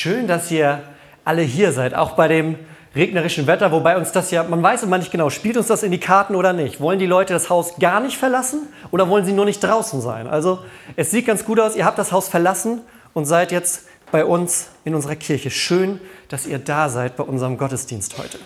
Schön, 0.00 0.28
dass 0.28 0.48
ihr 0.52 0.80
alle 1.24 1.42
hier 1.42 1.72
seid, 1.72 1.92
auch 1.92 2.12
bei 2.12 2.28
dem 2.28 2.54
regnerischen 2.94 3.48
Wetter, 3.48 3.72
wobei 3.72 3.96
uns 3.96 4.12
das 4.12 4.30
ja, 4.30 4.44
man 4.44 4.62
weiß 4.62 4.84
immer 4.84 4.96
nicht 4.96 5.10
genau, 5.10 5.28
spielt 5.28 5.56
uns 5.56 5.66
das 5.66 5.82
in 5.82 5.90
die 5.90 5.98
Karten 5.98 6.36
oder 6.36 6.52
nicht? 6.52 6.80
Wollen 6.80 7.00
die 7.00 7.06
Leute 7.06 7.32
das 7.32 7.50
Haus 7.50 7.74
gar 7.80 7.98
nicht 7.98 8.16
verlassen 8.16 8.68
oder 8.92 9.08
wollen 9.08 9.24
sie 9.24 9.32
nur 9.32 9.44
nicht 9.44 9.58
draußen 9.58 10.00
sein? 10.00 10.28
Also 10.28 10.60
es 10.94 11.10
sieht 11.10 11.26
ganz 11.26 11.44
gut 11.44 11.58
aus, 11.58 11.74
ihr 11.74 11.84
habt 11.84 11.98
das 11.98 12.12
Haus 12.12 12.28
verlassen 12.28 12.82
und 13.12 13.24
seid 13.24 13.50
jetzt 13.50 13.88
bei 14.12 14.24
uns 14.24 14.68
in 14.84 14.94
unserer 14.94 15.16
Kirche. 15.16 15.50
Schön, 15.50 16.00
dass 16.28 16.46
ihr 16.46 16.60
da 16.60 16.90
seid 16.90 17.16
bei 17.16 17.24
unserem 17.24 17.58
Gottesdienst 17.58 18.18
heute. 18.18 18.38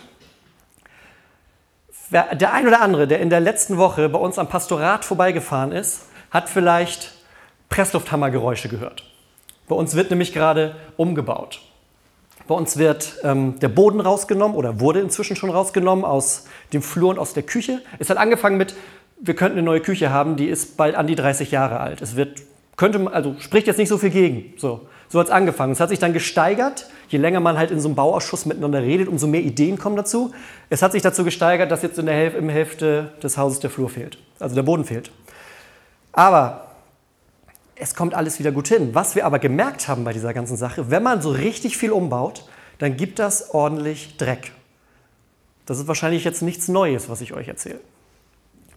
Der 2.11 2.55
ein 2.55 2.67
oder 2.67 2.81
andere, 2.81 3.07
der 3.07 3.21
in 3.21 3.29
der 3.29 3.41
letzten 3.41 3.77
Woche 3.77 4.09
bei 4.09 4.19
uns 4.19 4.39
am 4.39 4.49
Pastorat 4.49 5.05
vorbeigefahren 5.05 5.73
ist, 5.73 6.07
hat 6.31 6.49
vielleicht 6.49 7.13
Presslufthammergeräusche 7.69 8.71
gehört. 8.71 9.12
Bei 9.73 9.79
uns 9.79 9.95
wird 9.95 10.11
nämlich 10.11 10.35
gerade 10.35 10.75
umgebaut. 10.99 11.63
Bei 12.47 12.55
uns 12.55 12.77
wird 12.77 13.15
ähm, 13.23 13.59
der 13.59 13.71
Boden 13.71 14.01
rausgenommen 14.01 14.55
oder 14.55 14.81
wurde 14.81 15.01
inzwischen 15.01 15.35
schon 15.35 15.49
rausgenommen 15.49 16.05
aus 16.05 16.45
dem 16.75 16.83
Flur 16.83 17.09
und 17.09 17.19
aus 17.19 17.33
der 17.33 17.43
Küche. 17.43 17.81
Es 17.99 18.11
hat 18.11 18.19
angefangen 18.19 18.59
mit, 18.59 18.75
wir 19.19 19.33
könnten 19.33 19.57
eine 19.57 19.65
neue 19.65 19.81
Küche 19.81 20.11
haben, 20.11 20.37
die 20.37 20.49
ist 20.49 20.77
bald 20.77 20.95
an 20.95 21.07
die 21.07 21.15
30 21.15 21.53
Jahre 21.53 21.81
alt. 21.81 22.03
Es 22.03 22.17
wird, 22.17 22.43
könnte, 22.77 23.11
also 23.15 23.35
spricht 23.39 23.67
jetzt 23.67 23.79
nicht 23.79 23.89
so 23.89 23.97
viel 23.97 24.11
gegen. 24.11 24.53
So, 24.59 24.83
so 25.09 25.19
hat 25.19 25.29
es 25.29 25.33
angefangen. 25.33 25.73
Es 25.73 25.81
hat 25.81 25.89
sich 25.89 25.99
dann 25.99 26.13
gesteigert. 26.13 26.87
Je 27.09 27.17
länger 27.17 27.41
man 27.41 27.57
halt 27.57 27.71
in 27.71 27.81
so 27.81 27.89
einem 27.89 27.95
Bauausschuss 27.95 28.45
miteinander 28.45 28.83
redet, 28.83 29.09
umso 29.09 29.27
mehr 29.27 29.41
Ideen 29.41 29.79
kommen 29.79 29.97
dazu. 29.97 30.33
Es 30.69 30.83
hat 30.83 30.93
sich 30.93 31.01
dazu 31.01 31.25
gesteigert, 31.25 31.71
dass 31.71 31.81
jetzt 31.81 31.99
in 31.99 32.05
der 32.05 32.15
Hälfte, 32.15 32.43
der 32.43 32.53
Hälfte 32.55 33.13
des 33.23 33.39
Hauses 33.39 33.61
der 33.61 33.71
Flur 33.71 33.89
fehlt. 33.89 34.19
Also 34.39 34.55
der 34.55 34.65
Boden 34.65 34.85
fehlt. 34.85 35.11
Aber 36.13 36.72
es 37.83 37.97
kommt 37.97 38.15
alles 38.15 38.39
wieder 38.39 38.53
gut 38.53 38.69
hin. 38.69 38.95
Was 38.95 39.17
wir 39.17 39.27
aber 39.27 39.41
gemerkt 39.41 39.89
haben 39.89 40.05
bei 40.05 40.13
dieser 40.13 40.33
ganzen 40.33 40.57
Sache, 40.57 40.91
wenn 40.91 41.03
man 41.03 41.21
so 41.21 41.31
richtig 41.31 41.77
viel 41.77 41.91
umbaut, 41.91 42.49
dann 42.79 42.97
gibt 42.97 43.19
das 43.19 43.53
ordentlich 43.53 44.17
Dreck. 44.17 44.53
Das 45.67 45.79
ist 45.79 45.89
wahrscheinlich 45.89 46.25
jetzt 46.25 46.43
nichts 46.43 46.69
Neues, 46.69 47.09
was 47.09 47.21
ich 47.21 47.33
euch 47.33 47.49
erzähle. 47.49 47.81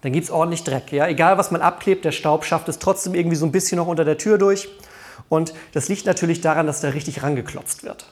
Dann 0.02 0.11
gibt 0.11 0.26
es 0.26 0.31
ordentlich 0.31 0.64
Dreck. 0.64 0.92
Ja? 0.92 1.08
Egal, 1.08 1.38
was 1.38 1.52
man 1.52 1.61
abklebt, 1.61 2.03
der 2.03 2.11
Staub 2.11 2.45
schafft 2.45 2.67
es 2.67 2.80
trotzdem 2.80 3.14
irgendwie 3.14 3.36
so 3.36 3.45
ein 3.45 3.52
bisschen 3.52 3.78
noch 3.78 3.88
unter 3.88 4.06
der 4.06 4.17
Tür 4.17 4.39
durch. 4.39 4.70
Und 5.30 5.53
das 5.73 5.88
liegt 5.88 6.06
natürlich 6.08 6.42
daran, 6.42 6.66
dass 6.66 6.81
da 6.81 6.89
richtig 6.89 7.22
rangeklotzt 7.22 7.83
wird. 7.83 8.11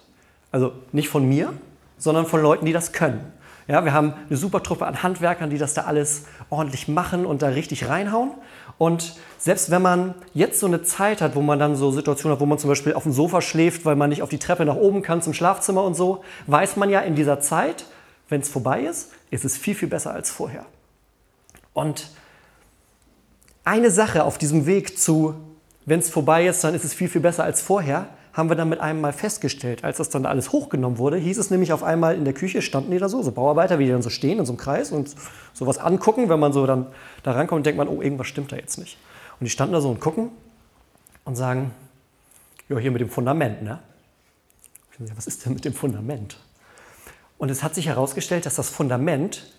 Also 0.51 0.73
nicht 0.91 1.09
von 1.09 1.27
mir, 1.27 1.53
sondern 1.97 2.27
von 2.27 2.41
Leuten, 2.41 2.65
die 2.65 2.73
das 2.73 2.91
können. 2.91 3.33
Ja, 3.67 3.85
wir 3.85 3.93
haben 3.93 4.13
eine 4.29 4.37
super 4.37 4.61
Truppe 4.61 4.85
an 4.85 5.01
Handwerkern, 5.03 5.49
die 5.49 5.57
das 5.57 5.73
da 5.73 5.83
alles 5.83 6.25
ordentlich 6.49 6.87
machen 6.87 7.25
und 7.25 7.41
da 7.41 7.47
richtig 7.47 7.87
reinhauen. 7.87 8.31
Und 8.83 9.15
selbst 9.37 9.71
wenn 9.71 9.81
man 9.81 10.13
jetzt 10.33 10.59
so 10.59 10.67
eine 10.67 10.83
Zeit 10.83 11.21
hat, 11.21 11.35
wo 11.35 11.41
man 11.41 11.57
dann 11.57 11.77
so 11.77 11.89
Situationen 11.91 12.35
hat, 12.35 12.41
wo 12.41 12.45
man 12.45 12.57
zum 12.57 12.67
Beispiel 12.67 12.95
auf 12.95 13.03
dem 13.03 13.13
Sofa 13.13 13.39
schläft, 13.39 13.85
weil 13.85 13.95
man 13.95 14.09
nicht 14.09 14.21
auf 14.21 14.27
die 14.27 14.39
Treppe 14.39 14.65
nach 14.65 14.75
oben 14.75 15.01
kann 15.01 15.21
zum 15.21 15.33
Schlafzimmer 15.33 15.85
und 15.85 15.93
so, 15.93 16.21
weiß 16.47 16.75
man 16.75 16.89
ja 16.89 16.99
in 16.99 17.15
dieser 17.15 17.39
Zeit, 17.39 17.85
wenn 18.27 18.41
es 18.41 18.49
vorbei 18.49 18.81
ist, 18.81 19.11
ist 19.31 19.45
es 19.45 19.55
viel, 19.55 19.73
viel 19.73 19.87
besser 19.87 20.11
als 20.11 20.31
vorher. 20.31 20.65
Und 21.71 22.09
eine 23.63 23.89
Sache 23.89 24.25
auf 24.25 24.37
diesem 24.37 24.65
Weg 24.65 24.99
zu, 24.99 25.33
wenn 25.85 26.01
es 26.01 26.09
vorbei 26.09 26.45
ist, 26.45 26.61
dann 26.65 26.75
ist 26.75 26.83
es 26.83 26.93
viel, 26.93 27.07
viel 27.07 27.21
besser 27.21 27.45
als 27.45 27.61
vorher, 27.61 28.09
haben 28.33 28.49
wir 28.49 28.55
dann 28.55 28.69
mit 28.69 28.79
einem 28.79 28.99
Mal 28.99 29.13
festgestellt. 29.13 29.83
Als 29.83 29.97
das 29.97 30.09
dann 30.09 30.25
alles 30.25 30.51
hochgenommen 30.51 30.97
wurde, 30.97 31.17
hieß 31.17 31.37
es 31.37 31.51
nämlich 31.51 31.71
auf 31.71 31.83
einmal 31.83 32.15
in 32.15 32.25
der 32.25 32.33
Küche, 32.33 32.61
standen 32.61 32.91
die 32.91 32.97
da 32.97 33.07
so, 33.07 33.21
so 33.21 33.31
Bauarbeiter, 33.31 33.77
wie 33.77 33.85
die 33.85 33.91
dann 33.91 34.01
so 34.01 34.09
stehen 34.09 34.39
in 34.39 34.45
so 34.45 34.53
einem 34.53 34.57
Kreis 34.57 34.91
und 34.91 35.15
sowas 35.53 35.77
angucken. 35.77 36.29
Wenn 36.29 36.39
man 36.39 36.51
so 36.51 36.65
dann 36.65 36.87
da 37.21 37.33
rankommt, 37.33 37.65
denkt 37.65 37.77
man, 37.77 37.87
oh, 37.87 38.01
irgendwas 38.01 38.27
stimmt 38.27 38.51
da 38.51 38.55
jetzt 38.55 38.77
nicht. 38.77 38.97
Und 39.39 39.45
die 39.45 39.51
standen 39.51 39.73
da 39.73 39.81
so 39.81 39.89
und 39.89 39.99
gucken 39.99 40.31
und 41.25 41.35
sagen, 41.35 41.71
ja, 42.69 42.77
hier 42.77 42.91
mit 42.91 43.01
dem 43.01 43.09
Fundament, 43.09 43.61
ne? 43.61 43.79
Was 45.15 45.27
ist 45.27 45.45
denn 45.45 45.53
mit 45.53 45.65
dem 45.65 45.73
Fundament? 45.73 46.37
Und 47.37 47.49
es 47.49 47.61
hat 47.63 47.75
sich 47.75 47.87
herausgestellt, 47.87 48.45
dass 48.45 48.55
das 48.55 48.69
Fundament 48.69 49.53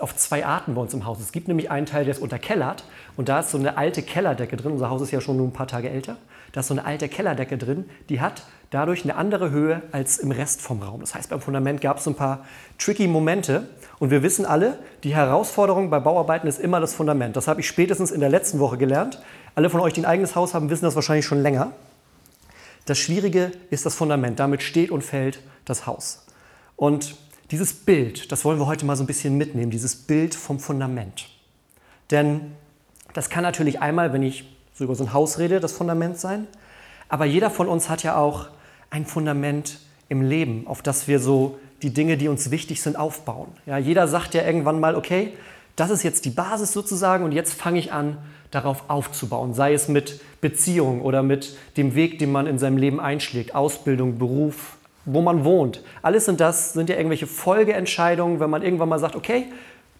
auf 0.00 0.14
zwei 0.16 0.44
Arten 0.44 0.74
bei 0.74 0.82
uns 0.82 0.92
im 0.92 1.06
Haus. 1.06 1.18
Es 1.20 1.32
gibt 1.32 1.48
nämlich 1.48 1.70
einen 1.70 1.86
Teil, 1.86 2.04
der 2.04 2.14
ist 2.14 2.20
unterkellert 2.20 2.84
und 3.16 3.28
da 3.28 3.40
ist 3.40 3.50
so 3.50 3.58
eine 3.58 3.78
alte 3.78 4.02
Kellerdecke 4.02 4.56
drin. 4.56 4.72
Unser 4.72 4.90
Haus 4.90 5.00
ist 5.00 5.10
ja 5.10 5.20
schon 5.20 5.38
nur 5.38 5.46
ein 5.46 5.52
paar 5.52 5.66
Tage 5.66 5.88
älter. 5.88 6.16
Da 6.52 6.60
ist 6.60 6.68
so 6.68 6.74
eine 6.74 6.84
alte 6.84 7.08
Kellerdecke 7.08 7.58
drin, 7.58 7.88
die 8.08 8.20
hat 8.20 8.42
dadurch 8.70 9.04
eine 9.04 9.16
andere 9.16 9.50
Höhe 9.50 9.82
als 9.92 10.18
im 10.18 10.30
Rest 10.30 10.60
vom 10.60 10.82
Raum. 10.82 11.00
Das 11.00 11.14
heißt, 11.14 11.30
beim 11.30 11.40
Fundament 11.40 11.80
gab 11.80 11.98
es 11.98 12.04
so 12.04 12.10
ein 12.10 12.16
paar 12.16 12.44
tricky 12.78 13.06
Momente 13.06 13.68
und 13.98 14.10
wir 14.10 14.22
wissen 14.22 14.44
alle, 14.44 14.78
die 15.04 15.14
Herausforderung 15.14 15.90
bei 15.90 16.00
Bauarbeiten 16.00 16.48
ist 16.48 16.60
immer 16.60 16.80
das 16.80 16.94
Fundament. 16.94 17.36
Das 17.36 17.48
habe 17.48 17.60
ich 17.60 17.68
spätestens 17.68 18.10
in 18.10 18.20
der 18.20 18.28
letzten 18.28 18.58
Woche 18.58 18.78
gelernt. 18.78 19.20
Alle 19.54 19.70
von 19.70 19.80
euch, 19.80 19.92
die 19.92 20.02
ein 20.02 20.06
eigenes 20.06 20.36
Haus 20.36 20.54
haben, 20.54 20.70
wissen 20.70 20.84
das 20.84 20.94
wahrscheinlich 20.94 21.26
schon 21.26 21.42
länger. 21.42 21.72
Das 22.84 22.98
Schwierige 22.98 23.52
ist 23.70 23.84
das 23.86 23.94
Fundament. 23.94 24.38
Damit 24.38 24.62
steht 24.62 24.90
und 24.90 25.02
fällt 25.02 25.40
das 25.64 25.86
Haus. 25.86 26.26
Und 26.76 27.16
dieses 27.50 27.72
Bild, 27.72 28.30
das 28.30 28.44
wollen 28.44 28.58
wir 28.58 28.66
heute 28.66 28.84
mal 28.84 28.96
so 28.96 29.02
ein 29.02 29.06
bisschen 29.06 29.36
mitnehmen, 29.36 29.70
dieses 29.70 29.96
Bild 29.96 30.34
vom 30.34 30.58
Fundament. 30.60 31.28
Denn 32.10 32.52
das 33.14 33.30
kann 33.30 33.42
natürlich 33.42 33.80
einmal, 33.80 34.12
wenn 34.12 34.22
ich 34.22 34.44
so 34.74 34.84
über 34.84 34.94
so 34.94 35.04
ein 35.04 35.12
Haus 35.12 35.38
rede, 35.38 35.60
das 35.60 35.72
Fundament 35.72 36.18
sein. 36.18 36.46
Aber 37.08 37.24
jeder 37.24 37.50
von 37.50 37.68
uns 37.68 37.88
hat 37.88 38.02
ja 38.02 38.16
auch 38.16 38.48
ein 38.90 39.06
Fundament 39.06 39.80
im 40.08 40.22
Leben, 40.22 40.66
auf 40.66 40.82
das 40.82 41.08
wir 41.08 41.20
so 41.20 41.58
die 41.82 41.92
Dinge, 41.92 42.16
die 42.16 42.28
uns 42.28 42.50
wichtig 42.50 42.82
sind, 42.82 42.96
aufbauen. 42.96 43.48
Ja, 43.66 43.78
jeder 43.78 44.08
sagt 44.08 44.34
ja 44.34 44.44
irgendwann 44.44 44.80
mal, 44.80 44.94
okay, 44.94 45.32
das 45.76 45.90
ist 45.90 46.02
jetzt 46.02 46.24
die 46.24 46.30
Basis 46.30 46.72
sozusagen 46.72 47.24
und 47.24 47.32
jetzt 47.32 47.54
fange 47.54 47.78
ich 47.78 47.92
an, 47.92 48.18
darauf 48.50 48.88
aufzubauen, 48.88 49.54
sei 49.54 49.74
es 49.74 49.88
mit 49.88 50.20
Beziehung 50.40 51.02
oder 51.02 51.22
mit 51.22 51.56
dem 51.76 51.94
Weg, 51.94 52.18
den 52.18 52.32
man 52.32 52.46
in 52.46 52.58
seinem 52.58 52.78
Leben 52.78 52.98
einschlägt, 52.98 53.54
Ausbildung, 53.54 54.18
Beruf, 54.18 54.77
wo 55.12 55.22
man 55.22 55.44
wohnt. 55.44 55.82
Alles 56.02 56.26
sind 56.26 56.40
das 56.40 56.72
sind 56.72 56.90
ja 56.90 56.96
irgendwelche 56.96 57.26
Folgeentscheidungen, 57.26 58.40
wenn 58.40 58.50
man 58.50 58.62
irgendwann 58.62 58.88
mal 58.88 58.98
sagt, 58.98 59.16
okay, 59.16 59.46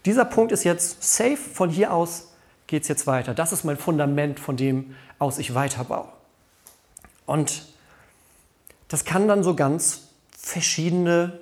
dieser 0.05 0.25
Punkt 0.25 0.51
ist 0.51 0.63
jetzt 0.63 1.03
safe, 1.03 1.37
von 1.37 1.69
hier 1.69 1.93
aus 1.93 2.33
geht 2.67 2.83
es 2.83 2.87
jetzt 2.87 3.07
weiter. 3.07 3.33
Das 3.33 3.51
ist 3.51 3.63
mein 3.63 3.77
Fundament, 3.77 4.39
von 4.39 4.55
dem 4.55 4.95
aus 5.17 5.39
ich 5.39 5.55
weiterbaue. 5.55 6.07
Und 7.25 7.65
das 8.87 9.05
kann 9.05 9.27
dann 9.27 9.43
so 9.43 9.55
ganz 9.55 10.09
verschiedene 10.37 11.39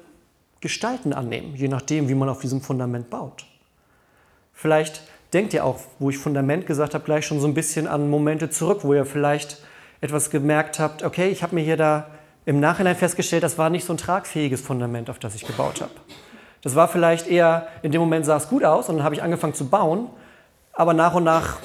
Gestalten 0.59 1.13
annehmen, 1.13 1.55
je 1.55 1.67
nachdem, 1.67 2.09
wie 2.09 2.15
man 2.15 2.29
auf 2.29 2.39
diesem 2.39 2.61
Fundament 2.61 3.09
baut. 3.09 3.45
Vielleicht 4.53 5.03
denkt 5.33 5.53
ihr 5.53 5.63
auch, 5.63 5.79
wo 5.99 6.09
ich 6.09 6.17
Fundament 6.17 6.65
gesagt 6.65 6.93
habe, 6.93 7.03
gleich 7.03 7.25
schon 7.25 7.39
so 7.39 7.47
ein 7.47 7.53
bisschen 7.53 7.87
an 7.87 8.09
Momente 8.09 8.49
zurück, 8.49 8.79
wo 8.83 8.93
ihr 8.93 9.05
vielleicht 9.05 9.61
etwas 10.01 10.29
gemerkt 10.29 10.79
habt, 10.79 11.03
okay, 11.03 11.29
ich 11.29 11.43
habe 11.43 11.55
mir 11.55 11.61
hier 11.61 11.77
da 11.77 12.07
im 12.47 12.59
Nachhinein 12.59 12.95
festgestellt, 12.95 13.43
das 13.43 13.59
war 13.59 13.69
nicht 13.69 13.85
so 13.85 13.93
ein 13.93 13.97
tragfähiges 13.97 14.61
Fundament, 14.61 15.11
auf 15.11 15.19
das 15.19 15.35
ich 15.35 15.45
gebaut 15.45 15.81
habe. 15.81 15.91
Das 16.63 16.73
war 16.73 16.87
vielleicht 16.87 17.27
eher, 17.27 17.67
in 17.83 17.91
dem 17.91 18.01
Moment 18.01 18.25
sah 18.25 18.37
es 18.37 18.49
gut 18.49 18.63
aus 18.63 18.89
und 18.89 18.97
dann 18.97 19.03
habe 19.03 19.13
ich 19.13 19.21
angefangen 19.21 19.53
zu 19.53 19.69
bauen 19.69 20.09
aber 20.77 20.93
nach 20.93 21.15
und 21.15 21.23
nach 21.23 21.57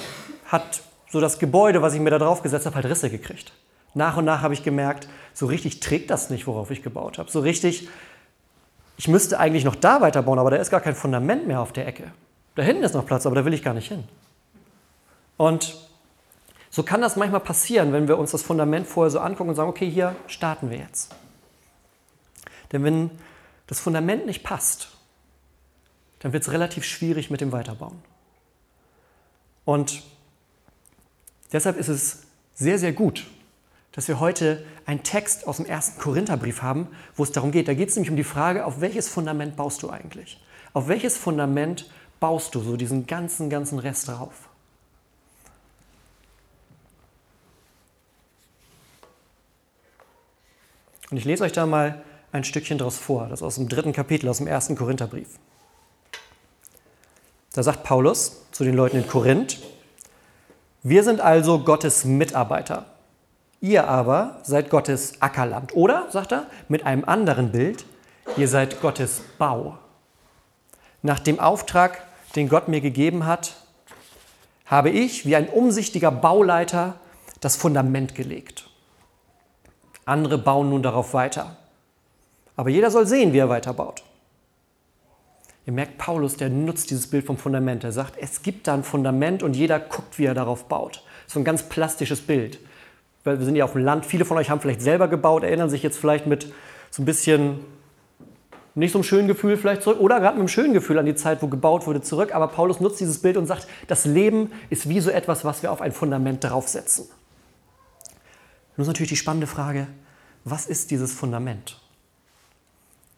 hat 0.47 0.81
so 1.11 1.21
das 1.21 1.39
Gebäude, 1.39 1.83
was 1.83 1.93
ich 1.93 2.01
mir 2.01 2.09
da 2.09 2.19
drauf 2.19 2.43
gesetzt 2.43 2.65
habe, 2.65 2.77
halt 2.77 2.87
Risse 2.87 3.11
gekriegt. 3.11 3.53
Nach 3.93 4.17
und 4.17 4.25
nach 4.25 4.41
habe 4.41 4.55
ich 4.55 4.63
gemerkt, 4.63 5.07
so 5.35 5.45
richtig 5.45 5.81
trägt 5.81 6.09
das 6.09 6.31
nicht, 6.31 6.47
worauf 6.47 6.71
ich 6.71 6.83
gebaut 6.83 7.19
habe. 7.19 7.31
So 7.31 7.41
richtig, 7.41 7.89
ich 8.97 9.09
müsste 9.09 9.39
eigentlich 9.39 9.65
noch 9.65 9.75
da 9.75 10.01
weiterbauen, 10.01 10.39
aber 10.39 10.51
da 10.51 10.57
ist 10.57 10.71
gar 10.71 10.81
kein 10.81 10.95
Fundament 10.95 11.47
mehr 11.47 11.61
auf 11.61 11.73
der 11.73 11.87
Ecke. 11.87 12.05
Da 12.55 12.63
hinten 12.63 12.83
ist 12.83 12.95
noch 12.95 13.05
Platz, 13.05 13.27
aber 13.27 13.37
da 13.37 13.45
will 13.45 13.53
ich 13.53 13.63
gar 13.63 13.75
nicht 13.75 13.89
hin. 13.89 14.05
Und 15.37 15.77
so 16.75 16.83
kann 16.83 17.03
das 17.03 17.17
manchmal 17.17 17.41
passieren, 17.41 17.93
wenn 17.93 18.09
wir 18.09 18.19
uns 18.19 18.31
das 18.31 18.43
Fundament 18.43 18.87
vorher 18.87 19.11
so 19.11 19.21
angucken 19.21 19.51
und 19.51 19.57
sagen, 19.57 19.69
okay, 19.69 19.89
hier 19.89 20.17
starten 20.27 20.71
wir 20.71 20.79
jetzt. 20.79 21.15
Denn 22.73 22.83
wenn 22.83 23.11
das 23.67 23.79
Fundament 23.79 24.25
nicht 24.25 24.43
passt, 24.43 24.89
dann 26.21 26.33
wird 26.33 26.45
es 26.45 26.51
relativ 26.51 26.85
schwierig 26.85 27.31
mit 27.31 27.43
dem 27.43 27.53
Weiterbauen. 27.53 28.03
Und 29.67 30.03
deshalb 31.53 31.77
ist 31.77 31.89
es 31.89 32.23
sehr, 32.55 32.79
sehr 32.79 32.93
gut, 32.93 33.27
dass 33.93 34.09
wir 34.09 34.19
heute 34.19 34.65
einen 34.87 35.03
Text 35.03 35.47
aus 35.47 35.59
dem 35.59 35.67
ersten 35.67 36.01
Korintherbrief 36.01 36.63
haben, 36.63 36.89
wo 37.17 37.23
es 37.23 37.33
darum 37.33 37.53
geht. 37.53 37.69
Da 37.69 37.75
geht 37.75 37.91
es 37.91 37.97
nämlich 37.97 38.11
um 38.11 38.17
die 38.17 38.25
Frage, 38.25 38.65
auf 38.65 38.81
welches 38.81 39.11
Fundament 39.11 39.57
baust 39.57 39.83
du 39.83 39.91
eigentlich? 39.91 40.43
Auf 40.73 40.89
welches 40.89 41.19
Fundament 41.19 41.91
baust 42.19 42.55
du 42.55 42.61
so 42.61 42.79
diesen 42.79 43.07
ganzen, 43.07 43.51
ganzen 43.51 43.79
Rest 43.79 44.09
drauf? 44.09 44.49
Und 51.13 51.19
ich 51.19 51.27
lese 51.27 51.45
euch 51.45 51.53
da 51.53 51.67
mal 51.67 52.03
ein 52.33 52.43
Stückchen 52.43 52.79
draus 52.79 52.97
vor, 52.97 53.29
das 53.29 53.43
aus 53.43 53.57
dem 53.57 53.69
dritten 53.69 53.93
Kapitel, 53.93 54.31
aus 54.31 54.39
dem 54.39 54.47
ersten 54.47 54.77
Korintherbrief. 54.77 55.29
Da 57.53 57.63
sagt 57.63 57.83
Paulus 57.83 58.47
zu 58.51 58.65
den 58.65 58.75
Leuten 58.75 58.97
in 58.97 59.07
Korinth, 59.07 59.59
wir 60.83 61.05
sind 61.05 61.21
also 61.21 61.59
Gottes 61.59 62.07
Mitarbeiter. 62.07 62.87
Ihr 63.61 63.87
aber 63.89 64.41
seid 64.43 64.71
Gottes 64.71 65.21
Ackerland. 65.21 65.77
Oder, 65.77 66.07
sagt 66.11 66.33
er, 66.33 66.47
mit 66.69 66.87
einem 66.87 67.05
anderen 67.05 67.53
Bild, 67.53 67.85
ihr 68.39 68.49
seid 68.49 68.81
Gottes 68.81 69.21
Bau. 69.37 69.77
Nach 71.03 71.19
dem 71.19 71.39
Auftrag, 71.39 72.03
den 72.37 72.49
Gott 72.49 72.69
mir 72.69 72.81
gegeben 72.81 73.27
hat, 73.27 73.53
habe 74.65 74.89
ich 74.89 75.27
wie 75.27 75.37
ein 75.37 75.51
umsichtiger 75.51 76.11
Bauleiter 76.11 76.95
das 77.41 77.57
Fundament 77.57 78.15
gelegt. 78.15 78.52
Andere 80.05 80.39
bauen 80.39 80.71
nun 80.71 80.83
darauf 80.83 81.15
weiter. 81.15 81.57
Aber 82.57 82.71
jeder 82.71 82.91
soll 82.91 83.07
sehen, 83.07 83.33
wie 83.33 83.39
er 83.39 83.49
weiterbaut. 83.49 84.03
Ihr 85.65 85.73
merkt, 85.73 85.97
Paulus, 85.99 86.37
der 86.37 86.49
nutzt 86.49 86.91
dieses 86.91 87.07
Bild 87.07 87.25
vom 87.25 87.39
Fundament. 87.39 87.85
Er 87.85 87.93
sagt, 87.93 88.15
es 88.21 88.43
gibt 88.43 88.67
da 88.67 88.75
ein 88.75 88.83
Fundament 88.83 89.43
und 89.43 89.55
jeder 89.55 89.79
guckt, 89.79 90.19
wie 90.19 90.25
er 90.25 90.35
darauf 90.35 90.65
baut. 90.65 91.05
So 91.29 91.39
ein 91.39 91.45
ganz 91.45 91.63
plastisches 91.63 92.21
Bild. 92.21 92.59
Weil 93.23 93.39
wir 93.39 93.47
sind 93.47 93.55
ja 93.55 93.65
auf 93.65 93.73
dem 93.73 93.85
Land. 93.85 94.05
Viele 94.05 94.25
von 94.25 94.37
euch 94.37 94.51
haben 94.51 94.61
vielleicht 94.61 94.83
selber 94.83 95.07
gebaut, 95.07 95.45
erinnern 95.45 95.71
sich 95.71 95.85
jetzt 95.85 95.99
vielleicht 95.99 96.27
mit 96.27 96.53
so 96.91 97.03
ein 97.03 97.05
bisschen 97.05 97.61
nicht 98.75 98.93
so 98.93 98.99
einem 98.99 99.05
schönen 99.05 99.29
Gefühl 99.29 99.57
vielleicht 99.57 99.83
zurück 99.83 100.01
oder 100.01 100.19
gerade 100.19 100.35
mit 100.35 100.41
einem 100.41 100.49
schönen 100.49 100.73
Gefühl 100.73 100.99
an 100.99 101.07
die 101.07 101.15
Zeit, 101.15 101.43
wo 101.43 101.47
gebaut 101.47 101.87
wurde, 101.87 102.01
zurück. 102.01 102.35
Aber 102.35 102.49
Paulus 102.49 102.81
nutzt 102.81 103.01
dieses 103.01 103.21
Bild 103.21 103.37
und 103.37 103.47
sagt, 103.47 103.69
das 103.87 104.05
Leben 104.05 104.51
ist 104.71 104.89
wie 104.89 104.99
so 104.99 105.11
etwas, 105.11 105.45
was 105.45 105.63
wir 105.63 105.71
auf 105.71 105.81
ein 105.81 105.93
Fundament 105.93 106.43
draufsetzen. 106.43 107.07
Nun 108.77 108.83
ist 108.83 108.89
natürlich 108.89 109.11
die 109.11 109.17
spannende 109.17 109.47
Frage, 109.47 109.87
was 110.45 110.67
ist 110.67 110.91
dieses 110.91 111.13
Fundament? 111.13 111.81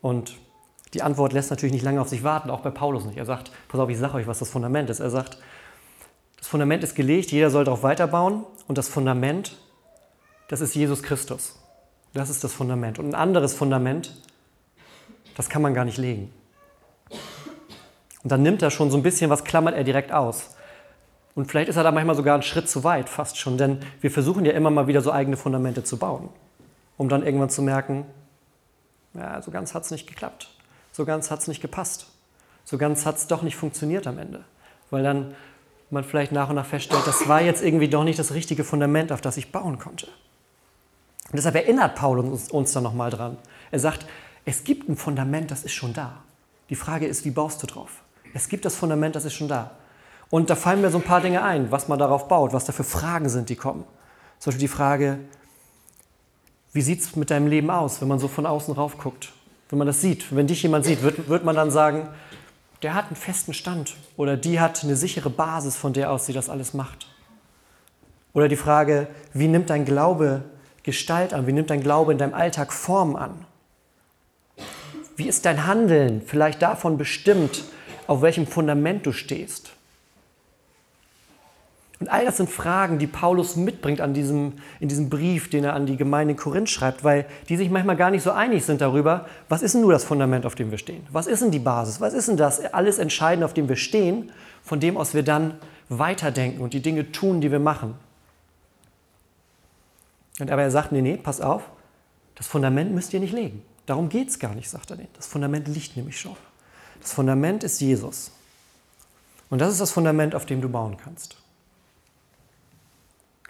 Und 0.01 0.37
die 0.93 1.03
Antwort 1.03 1.33
lässt 1.33 1.51
natürlich 1.51 1.73
nicht 1.73 1.85
lange 1.85 2.01
auf 2.01 2.09
sich 2.09 2.23
warten, 2.23 2.51
auch 2.51 2.61
bei 2.61 2.71
Paulus 2.71 3.05
nicht. 3.05 3.17
Er 3.17 3.25
sagt, 3.25 3.51
pass 3.69 3.81
auf, 3.81 3.89
ich 3.89 3.99
sage 3.99 4.15
euch, 4.15 4.27
was 4.27 4.39
das 4.39 4.51
Fundament 4.51 4.91
ist. 4.91 5.01
Er 5.01 5.11
sagt, 5.11 5.39
das 6.39 6.47
Fundament 6.47 6.85
ist 6.85 6.95
gelegt, 6.95 7.33
jeder 7.33 7.51
soll 7.51 7.65
darauf 7.65 7.83
weiterbauen 7.83 8.45
und 8.69 8.79
das 8.79 8.89
Fundament, 8.89 9.57
das 10.49 10.61
ist 10.61 10.75
Jesus 10.75 11.03
Christus. 11.03 11.59
Das 12.13 12.31
ist 12.31 12.45
das 12.45 12.53
Fundament. 12.53 12.99
Und 12.99 13.09
ein 13.09 13.15
anderes 13.15 13.55
Fundament, 13.55 14.15
das 15.37 15.49
kann 15.49 15.63
man 15.63 15.75
gar 15.75 15.85
nicht 15.85 15.99
legen. 15.99 16.33
Und 18.23 18.31
dann 18.31 18.43
nimmt 18.43 18.63
er 18.63 18.71
schon 18.71 18.91
so 18.91 18.97
ein 18.97 19.03
bisschen, 19.03 19.31
was 19.31 19.43
klammert 19.43 19.75
er 19.75 19.85
direkt 19.85 20.13
aus. 20.13 20.51
Und 21.35 21.51
vielleicht 21.51 21.69
ist 21.69 21.77
er 21.77 21.83
da 21.83 21.91
manchmal 21.91 22.17
sogar 22.17 22.35
einen 22.35 22.43
Schritt 22.43 22.69
zu 22.69 22.85
weit, 22.85 23.09
fast 23.09 23.39
schon, 23.39 23.59
denn 23.59 23.81
wir 24.01 24.11
versuchen 24.11 24.45
ja 24.45 24.53
immer 24.53 24.71
mal 24.71 24.87
wieder 24.87 25.01
so 25.01 25.11
eigene 25.11 25.37
Fundamente 25.37 25.83
zu 25.83 25.99
bauen, 25.99 26.29
um 26.97 27.09
dann 27.09 27.25
irgendwann 27.25 27.51
zu 27.51 27.63
merken, 27.63 28.07
ja, 29.15 29.43
so 29.43 29.51
ganz 29.51 29.75
hat 29.75 29.85
es 29.85 29.91
nicht 29.91 30.07
geklappt 30.07 30.49
so 30.95 31.05
ganz 31.05 31.31
hat 31.31 31.41
es 31.41 31.49
nicht 31.49 31.61
gepasst. 31.61 32.07
So 32.65 32.79
ganz 32.79 33.05
hat 33.05 33.17
es 33.17 33.27
doch 33.27 33.43
nicht 33.43 33.57
funktioniert 33.57 34.07
am 34.07 34.19
Ende. 34.19 34.45
Weil 34.91 35.03
dann 35.03 35.35
man 35.91 36.05
vielleicht 36.05 36.33
nach 36.33 36.49
und 36.49 36.55
nach 36.55 36.67
feststellt, 36.67 37.07
das 37.07 37.29
war 37.29 37.43
jetzt 37.43 37.63
irgendwie 37.63 37.89
doch 37.89 38.05
nicht 38.05 38.19
das 38.19 38.33
richtige 38.33 38.65
Fundament, 38.65 39.13
auf 39.13 39.21
das 39.21 39.37
ich 39.37 39.53
bauen 39.53 39.79
konnte. 39.79 40.07
Und 40.07 41.37
deshalb 41.37 41.57
erinnert 41.57 41.97
Paulus 41.97 42.25
uns, 42.25 42.51
uns 42.51 42.73
dann 42.73 42.85
nochmal 42.85 43.11
dran. 43.11 43.37
Er 43.71 43.81
sagt, 43.81 44.07
es 44.45 44.65
gibt 44.65 44.89
ein 44.89 44.97
Fundament, 44.97 45.51
das 45.51 45.65
ist 45.65 45.73
schon 45.73 45.93
da. 45.93 46.23
Die 46.71 46.77
Frage 46.77 47.07
ist, 47.07 47.25
wie 47.25 47.31
baust 47.31 47.63
du 47.63 47.67
drauf? 47.67 48.03
Es 48.33 48.49
gibt 48.49 48.65
das 48.65 48.77
Fundament, 48.77 49.17
das 49.17 49.25
ist 49.25 49.35
schon 49.35 49.49
da. 49.49 49.73
Und 50.31 50.51
da 50.51 50.57
fallen 50.57 50.81
mir 50.81 50.91
so 50.91 50.99
ein 50.99 51.05
paar 51.05 51.21
Dinge 51.21 51.43
ein, 51.43 51.71
was 51.71 51.89
man 51.89 51.99
darauf 51.99 52.29
baut, 52.29 52.53
was 52.53 52.65
da 52.65 52.73
für 52.73 52.85
Fragen 52.85 53.29
sind, 53.29 53.49
die 53.49 53.57
kommen. 53.57 53.85
Zum 54.39 54.51
Beispiel 54.51 54.69
die 54.69 54.75
Frage, 54.75 55.19
wie 56.73 56.83
sieht 56.83 57.01
es 57.01 57.17
mit 57.17 57.31
deinem 57.31 57.47
Leben 57.47 57.71
aus, 57.71 58.01
wenn 58.01 58.09
man 58.09 58.19
so 58.19 58.29
von 58.29 58.47
außen 58.47 58.75
rauf 58.75 58.99
guckt? 58.99 59.33
Wenn 59.71 59.79
man 59.79 59.87
das 59.87 60.01
sieht, 60.01 60.35
wenn 60.35 60.47
dich 60.47 60.63
jemand 60.63 60.85
sieht, 60.85 61.03
wird, 61.03 61.29
wird 61.29 61.45
man 61.45 61.57
dann 61.57 61.71
sagen, 61.71 62.09
der 62.83 62.95
hat 62.95 63.07
einen 63.07 63.17
festen 63.17 63.55
Stand 63.55 63.95
oder 64.17 64.37
die 64.37 64.61
hat 64.61 64.83
eine 64.85 64.97
sichere 64.97 65.31
Basis, 65.31 65.77
von 65.77 65.93
der 65.93 66.11
aus 66.11 66.27
sie 66.27 66.33
das 66.33 66.51
alles 66.51 66.75
macht. 66.75 67.07
Oder 68.33 68.49
die 68.49 68.57
Frage, 68.57 69.07
wie 69.33 69.49
nimmt 69.49 69.71
dein 69.71 69.85
Glaube 69.85 70.43
Gestalt 70.83 71.33
an? 71.33 71.47
Wie 71.47 71.53
nimmt 71.53 71.71
dein 71.71 71.81
Glaube 71.81 72.13
in 72.13 72.19
deinem 72.19 72.35
Alltag 72.35 72.73
Form 72.73 73.17
an? 73.17 73.47
Wie 75.17 75.29
ist 75.29 75.47
dein 75.47 75.67
Handeln 75.67 76.23
vielleicht 76.27 76.61
davon 76.61 76.99
bestimmt, 76.99 77.65
auf 78.07 78.21
welchem 78.21 78.47
Fundament 78.47 79.07
du 79.07 79.13
stehst? 79.13 79.71
Und 82.05 82.11
all 82.11 82.27
das 82.27 82.37
sind 82.37 82.51
Fragen, 82.51 82.99
die 82.99 83.07
Paulus 83.07 83.57
mitbringt 83.57 84.03
an 84.03 84.13
diesem, 84.13 84.53
in 84.79 84.91
diesem 84.91 85.09
Brief, 85.09 85.49
den 85.49 85.65
er 85.65 85.73
an 85.73 85.87
die 85.87 85.97
Gemeinde 85.97 86.33
in 86.33 86.37
Korinth 86.37 86.69
schreibt, 86.69 87.03
weil 87.03 87.25
die 87.49 87.57
sich 87.57 87.71
manchmal 87.71 87.97
gar 87.97 88.11
nicht 88.11 88.23
so 88.23 88.31
einig 88.31 88.63
sind 88.67 88.83
darüber, 88.83 89.25
was 89.49 89.63
ist 89.63 89.73
denn 89.73 89.81
nur 89.81 89.93
das 89.93 90.05
Fundament, 90.05 90.45
auf 90.45 90.55
dem 90.55 90.71
wir 90.71 90.77
stehen? 90.77 91.07
Was 91.11 91.27
ist 91.27 91.41
denn 91.41 91.51
die 91.51 91.59
Basis? 91.59 92.03
Was 92.03 92.13
ist 92.13 92.29
denn 92.29 92.37
das 92.37 92.63
alles 92.75 92.99
Entscheidende, 92.99 93.47
auf 93.47 93.55
dem 93.55 93.71
wir 93.71 93.77
stehen, 93.77 94.31
von 94.63 94.81
dem 94.81 94.99
aus 94.99 95.15
wir 95.15 95.23
dann 95.23 95.55
weiterdenken 95.89 96.61
und 96.61 96.75
die 96.75 96.83
Dinge 96.83 97.11
tun, 97.11 97.41
die 97.41 97.51
wir 97.51 97.59
machen? 97.59 97.95
Und 100.41 100.51
aber 100.51 100.61
er 100.61 100.71
sagt, 100.71 100.93
nee, 100.93 101.01
nee, 101.01 101.17
pass 101.17 101.41
auf, 101.41 101.63
das 102.35 102.47
Fundament 102.47 102.93
müsst 102.95 103.15
ihr 103.15 103.21
nicht 103.21 103.33
legen. 103.33 103.63
Darum 103.87 104.11
geht 104.11 104.29
es 104.29 104.39
gar 104.39 104.55
nicht, 104.55 104.69
sagt 104.69 104.91
er 104.91 104.99
denen. 104.99 105.09
Das 105.15 105.27
Fundament 105.27 105.69
liegt 105.69 105.97
nämlich 105.97 106.21
schon. 106.21 106.37
Das 107.01 107.15
Fundament 107.15 107.65
ist 107.65 107.81
Jesus. 107.81 108.31
Und 109.49 109.63
das 109.63 109.73
ist 109.73 109.81
das 109.81 109.91
Fundament, 109.91 110.35
auf 110.35 110.45
dem 110.45 110.61
du 110.61 110.69
bauen 110.69 110.99
kannst. 111.03 111.39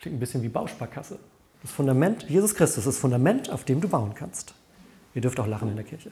Klingt 0.04 0.18
ein 0.18 0.20
bisschen 0.20 0.42
wie 0.42 0.50
Bausparkasse. 0.50 1.18
Das 1.62 1.70
Fundament, 1.70 2.28
Jesus 2.28 2.54
Christus, 2.54 2.84
das 2.84 2.98
Fundament, 2.98 3.48
auf 3.48 3.64
dem 3.64 3.80
du 3.80 3.88
bauen 3.88 4.12
kannst. 4.14 4.52
Ihr 5.14 5.22
dürft 5.22 5.40
auch 5.40 5.46
lachen 5.46 5.70
in 5.70 5.76
der 5.76 5.84
Kirche. 5.86 6.10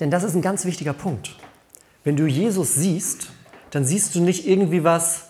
Denn 0.00 0.10
das 0.10 0.24
ist 0.24 0.34
ein 0.34 0.42
ganz 0.42 0.64
wichtiger 0.64 0.94
Punkt. 0.94 1.36
Wenn 2.02 2.16
du 2.16 2.26
Jesus 2.26 2.74
siehst, 2.74 3.28
dann 3.70 3.84
siehst 3.84 4.16
du 4.16 4.20
nicht 4.20 4.48
irgendwie 4.48 4.82
was, 4.82 5.26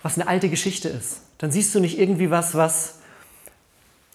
was 0.00 0.18
eine 0.18 0.28
alte 0.28 0.48
Geschichte 0.48 0.88
ist. 0.88 1.20
Dann 1.36 1.50
siehst 1.50 1.74
du 1.74 1.80
nicht 1.80 1.98
irgendwie 1.98 2.30
was, 2.30 2.54
was 2.54 3.00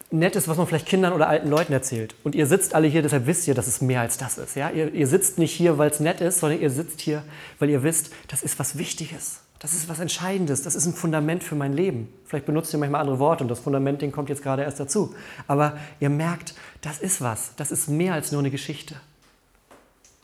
nett 0.10 0.36
ist, 0.36 0.48
was 0.48 0.58
man 0.58 0.66
vielleicht 0.66 0.88
Kindern 0.88 1.14
oder 1.14 1.30
alten 1.30 1.48
Leuten 1.48 1.74
erzählt. 1.74 2.16
Und 2.24 2.34
ihr 2.34 2.48
sitzt 2.48 2.74
alle 2.74 2.88
hier, 2.88 3.04
deshalb 3.04 3.28
wisst 3.28 3.48
ihr, 3.48 3.54
dass 3.54 3.68
es 3.68 3.82
mehr 3.82 4.02
als 4.02 4.18
das 4.18 4.40
ist. 4.40 4.56
Ja? 4.56 4.72
Ihr, 4.72 4.92
ihr 4.96 5.06
sitzt 5.06 5.38
nicht 5.38 5.54
hier, 5.54 5.78
weil 5.78 5.92
es 5.92 6.00
nett 6.00 6.22
ist, 6.22 6.40
sondern 6.40 6.60
ihr 6.60 6.72
sitzt 6.72 7.02
hier, 7.02 7.24
weil 7.60 7.70
ihr 7.70 7.84
wisst, 7.84 8.10
das 8.30 8.42
ist 8.42 8.58
was 8.58 8.80
Wichtiges. 8.80 9.42
Das 9.60 9.74
ist 9.74 9.88
was 9.88 10.00
Entscheidendes, 10.00 10.64
das 10.64 10.76
ist 10.76 10.86
ein 10.86 10.94
Fundament 10.94 11.44
für 11.44 11.56
mein 11.56 11.74
Leben. 11.74 12.14
Vielleicht 12.26 12.46
benutzt 12.46 12.74
ihr 12.74 12.80
manchmal 12.80 13.02
andere 13.02 13.20
Worte 13.20 13.44
und 13.44 13.48
das 13.48 13.60
Fundament, 13.60 14.02
den 14.02 14.12
kommt 14.12 14.30
jetzt 14.30 14.44
gerade 14.44 14.64
erst 14.64 14.80
dazu. 14.80 15.16
Aber 15.48 15.78
ihr 16.00 16.10
merkt, 16.10 16.56
das 16.82 17.00
ist 17.00 17.22
was, 17.22 17.56
das 17.56 17.72
ist 17.72 17.88
mehr 17.88 18.14
als 18.14 18.32
nur 18.32 18.40
eine 18.40 18.52
Geschichte. 18.52 18.96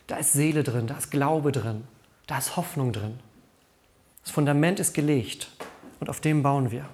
Da 0.08 0.18
ist 0.18 0.34
Seele 0.34 0.64
drin, 0.64 0.88
da 0.88 0.98
ist 0.98 1.12
Glaube 1.12 1.52
drin, 1.52 1.86
da 2.28 2.38
ist 2.38 2.58
Hoffnung 2.58 2.92
drin. 2.92 3.20
Das 4.24 4.32
Fundament 4.32 4.80
ist 4.80 4.94
gelegt 4.94 5.50
und 6.00 6.10
auf 6.10 6.20
dem 6.20 6.44
bauen 6.44 6.70
wir. 6.72 6.86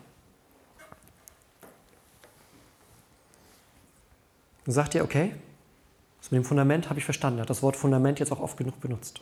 Dann 4.65 4.73
sagt 4.73 4.95
ihr, 4.95 5.03
okay, 5.03 5.33
das 6.21 6.31
mit 6.31 6.43
dem 6.43 6.45
Fundament 6.45 6.89
habe 6.89 6.99
ich 6.99 7.05
verstanden, 7.05 7.39
hat 7.39 7.49
das 7.49 7.63
Wort 7.63 7.75
Fundament 7.75 8.19
jetzt 8.19 8.31
auch 8.31 8.39
oft 8.39 8.57
genug 8.57 8.79
benutzt. 8.79 9.21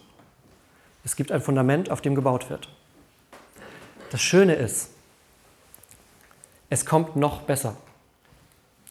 Es 1.04 1.16
gibt 1.16 1.32
ein 1.32 1.42
Fundament, 1.42 1.92
auf 1.92 2.02
dem 2.02 2.16
gebaut 2.16 2.50
wird. 2.50 2.68
Das 4.16 4.22
Schöne 4.22 4.54
ist, 4.54 4.92
es 6.70 6.86
kommt 6.86 7.18
noch 7.18 7.42
besser. 7.42 7.76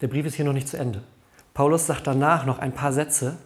Der 0.03 0.09
Brief 0.09 0.27
ist 0.27 0.35
hier 0.35 0.45
noch 0.45 0.53
nicht 0.53 0.69
zu 0.69 0.77
Ende. 0.77 1.03
Paulus 1.55 1.87
sagt 1.87 2.07
danach 2.07 2.45
noch 2.45 2.59
ein 2.59 2.73
paar 2.73 2.93
Sätze, 2.93 3.39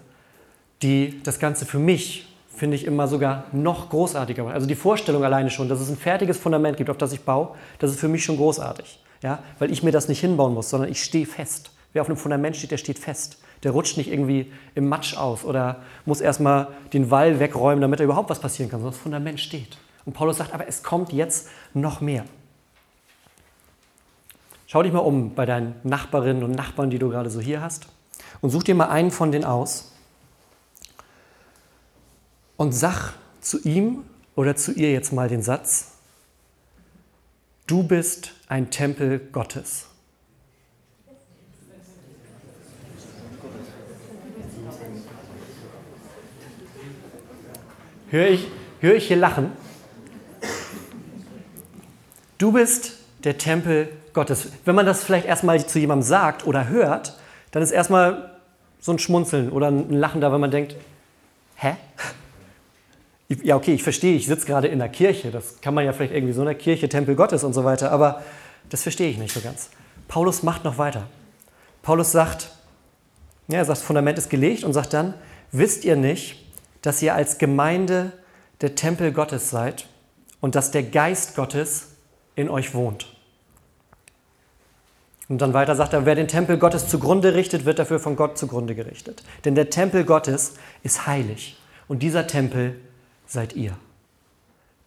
die 0.82 1.22
das 1.22 1.38
Ganze 1.38 1.66
für 1.66 1.78
mich, 1.78 2.34
finde 2.52 2.74
ich, 2.74 2.84
immer 2.84 3.06
sogar 3.06 3.44
noch 3.52 3.90
großartiger 3.90 4.42
machen. 4.42 4.54
Also 4.54 4.66
die 4.66 4.74
Vorstellung 4.74 5.22
alleine 5.22 5.50
schon, 5.50 5.68
dass 5.68 5.78
es 5.78 5.88
ein 5.88 5.96
fertiges 5.96 6.36
Fundament 6.36 6.76
gibt, 6.76 6.90
auf 6.90 6.98
das 6.98 7.12
ich 7.12 7.20
baue, 7.20 7.54
das 7.78 7.92
ist 7.92 8.00
für 8.00 8.08
mich 8.08 8.24
schon 8.24 8.38
großartig. 8.38 9.00
Ja? 9.22 9.38
Weil 9.60 9.70
ich 9.70 9.84
mir 9.84 9.92
das 9.92 10.08
nicht 10.08 10.18
hinbauen 10.18 10.54
muss, 10.54 10.70
sondern 10.70 10.90
ich 10.90 11.04
stehe 11.04 11.26
fest. 11.26 11.70
Wer 11.92 12.02
auf 12.02 12.08
einem 12.08 12.18
Fundament 12.18 12.56
steht, 12.56 12.72
der 12.72 12.78
steht 12.78 12.98
fest. 12.98 13.38
Der 13.62 13.70
rutscht 13.70 13.96
nicht 13.98 14.10
irgendwie 14.10 14.52
im 14.74 14.88
Matsch 14.88 15.16
aus 15.16 15.44
oder 15.44 15.84
muss 16.06 16.20
erstmal 16.20 16.66
den 16.92 17.12
Wall 17.12 17.38
wegräumen, 17.38 17.80
damit 17.80 18.00
da 18.00 18.04
überhaupt 18.04 18.30
was 18.30 18.40
passieren 18.40 18.68
kann, 18.68 18.80
sondern 18.80 18.94
das 18.94 19.00
Fundament 19.00 19.38
steht. 19.38 19.78
Und 20.08 20.14
Paulus 20.14 20.38
sagt, 20.38 20.54
aber 20.54 20.66
es 20.66 20.82
kommt 20.82 21.12
jetzt 21.12 21.48
noch 21.74 22.00
mehr. 22.00 22.24
Schau 24.66 24.82
dich 24.82 24.90
mal 24.90 25.00
um 25.00 25.34
bei 25.34 25.44
deinen 25.44 25.74
Nachbarinnen 25.82 26.42
und 26.44 26.52
Nachbarn, 26.52 26.88
die 26.88 26.98
du 26.98 27.10
gerade 27.10 27.28
so 27.28 27.42
hier 27.42 27.60
hast, 27.60 27.88
und 28.40 28.48
such 28.48 28.62
dir 28.62 28.74
mal 28.74 28.88
einen 28.88 29.10
von 29.10 29.32
denen 29.32 29.44
aus 29.44 29.92
und 32.56 32.72
sag 32.72 33.16
zu 33.42 33.60
ihm 33.64 34.02
oder 34.34 34.56
zu 34.56 34.72
ihr 34.72 34.90
jetzt 34.92 35.12
mal 35.12 35.28
den 35.28 35.42
Satz, 35.42 35.92
du 37.66 37.82
bist 37.82 38.32
ein 38.48 38.70
Tempel 38.70 39.18
Gottes. 39.18 39.88
Höre 48.08 48.28
ich, 48.30 48.48
hör 48.80 48.94
ich 48.94 49.06
hier 49.06 49.18
lachen? 49.18 49.67
Du 52.38 52.52
bist 52.52 52.92
der 53.24 53.36
Tempel 53.36 53.88
Gottes. 54.12 54.48
Wenn 54.64 54.76
man 54.76 54.86
das 54.86 55.02
vielleicht 55.02 55.26
erstmal 55.26 55.64
zu 55.66 55.78
jemandem 55.78 56.06
sagt 56.06 56.46
oder 56.46 56.68
hört, 56.68 57.18
dann 57.50 57.62
ist 57.62 57.72
erstmal 57.72 58.30
so 58.80 58.92
ein 58.92 58.98
Schmunzeln 59.00 59.50
oder 59.50 59.68
ein 59.68 59.92
Lachen 59.92 60.20
da, 60.20 60.32
wenn 60.32 60.40
man 60.40 60.52
denkt, 60.52 60.76
hä? 61.56 61.76
Ja, 63.42 63.56
okay, 63.56 63.74
ich 63.74 63.82
verstehe, 63.82 64.16
ich 64.16 64.26
sitze 64.26 64.46
gerade 64.46 64.68
in 64.68 64.78
der 64.78 64.88
Kirche. 64.88 65.30
Das 65.30 65.60
kann 65.60 65.74
man 65.74 65.84
ja 65.84 65.92
vielleicht 65.92 66.14
irgendwie 66.14 66.32
so 66.32 66.40
in 66.42 66.46
der 66.46 66.54
Kirche, 66.54 66.88
Tempel 66.88 67.14
Gottes 67.16 67.44
und 67.44 67.52
so 67.52 67.64
weiter, 67.64 67.90
aber 67.90 68.22
das 68.70 68.82
verstehe 68.82 69.10
ich 69.10 69.18
nicht 69.18 69.34
so 69.34 69.40
ganz. 69.40 69.70
Paulus 70.06 70.42
macht 70.42 70.64
noch 70.64 70.78
weiter. 70.78 71.04
Paulus 71.82 72.12
sagt, 72.12 72.50
ja, 73.48 73.58
er 73.58 73.64
sagt, 73.64 73.80
das 73.80 73.86
Fundament 73.86 74.16
ist 74.16 74.30
gelegt 74.30 74.64
und 74.64 74.72
sagt 74.72 74.94
dann, 74.94 75.14
wisst 75.52 75.84
ihr 75.84 75.96
nicht, 75.96 76.44
dass 76.82 77.02
ihr 77.02 77.14
als 77.14 77.38
Gemeinde 77.38 78.12
der 78.60 78.74
Tempel 78.76 79.12
Gottes 79.12 79.50
seid 79.50 79.86
und 80.40 80.54
dass 80.54 80.70
der 80.70 80.84
Geist 80.84 81.34
Gottes 81.34 81.88
in 82.38 82.48
euch 82.48 82.72
wohnt. 82.72 83.06
Und 85.28 85.42
dann 85.42 85.52
weiter 85.52 85.76
sagt 85.76 85.92
er, 85.92 86.06
wer 86.06 86.14
den 86.14 86.28
Tempel 86.28 86.56
Gottes 86.56 86.88
zugrunde 86.88 87.34
richtet, 87.34 87.66
wird 87.66 87.78
dafür 87.78 88.00
von 88.00 88.16
Gott 88.16 88.38
zugrunde 88.38 88.74
gerichtet. 88.74 89.22
Denn 89.44 89.54
der 89.54 89.68
Tempel 89.68 90.04
Gottes 90.04 90.54
ist 90.82 91.06
heilig 91.06 91.58
und 91.86 92.02
dieser 92.02 92.26
Tempel 92.26 92.76
seid 93.26 93.54
ihr. 93.54 93.76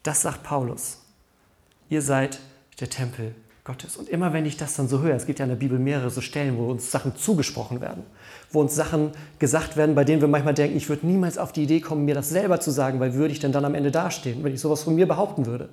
Das 0.02 0.22
sagt 0.24 0.42
Paulus. 0.42 1.02
Ihr 1.90 2.02
seid 2.02 2.40
der 2.80 2.90
Tempel 2.90 3.36
Gottes. 3.66 3.98
Und 3.98 4.10
immer 4.10 4.34
wenn 4.34 4.48
ich 4.48 4.58
das 4.58 4.76
dann 4.76 4.88
so 4.88 5.02
höre, 5.02 5.14
es 5.14 5.28
gibt 5.28 5.38
ja 5.38 5.46
in 5.46 5.50
der 5.50 5.58
Bibel 5.58 5.78
mehrere 5.78 6.10
so 6.10 6.22
Stellen, 6.22 6.58
wo 6.58 6.72
uns 6.72 6.90
Sachen 6.90 7.16
zugesprochen 7.16 7.82
werden, 7.82 8.04
wo 8.50 8.62
uns 8.62 8.74
Sachen 8.74 9.12
gesagt 9.38 9.78
werden, 9.78 9.94
bei 9.94 10.06
denen 10.06 10.22
wir 10.22 10.28
manchmal 10.28 10.56
denken, 10.56 10.78
ich 10.78 10.90
würde 10.90 11.06
niemals 11.06 11.38
auf 11.38 11.52
die 11.52 11.64
Idee 11.64 11.82
kommen, 11.82 12.06
mir 12.06 12.16
das 12.16 12.30
selber 12.30 12.60
zu 12.60 12.72
sagen, 12.72 13.00
weil 13.00 13.14
würde 13.14 13.34
ich 13.34 13.40
denn 13.40 13.52
dann 13.52 13.66
am 13.66 13.76
Ende 13.76 13.92
dastehen, 13.92 14.44
wenn 14.44 14.54
ich 14.54 14.62
sowas 14.62 14.82
von 14.82 14.96
mir 14.96 15.08
behaupten 15.08 15.46
würde. 15.46 15.70